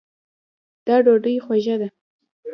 [0.85, 1.87] دا ډوډۍ خوږه ده